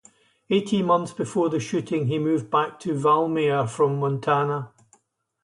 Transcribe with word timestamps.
Eighteen 0.49 0.87
months 0.87 1.13
before 1.13 1.49
the 1.49 1.59
shooting, 1.59 2.07
he 2.07 2.17
moved 2.17 2.49
back 2.49 2.79
to 2.79 2.95
Valmeyer 2.97 3.69
from 3.69 3.99
Montana. 3.99 4.71